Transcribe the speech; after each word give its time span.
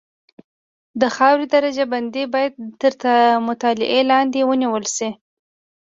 د 1.01 1.03
خاورې 1.15 1.45
درجه 1.55 1.85
بندي 1.93 2.23
باید 2.33 2.53
تر 2.81 2.85
مطالعې 3.47 4.01
لاندې 4.11 4.39
ونیول 4.49 4.85
شي 4.95 5.09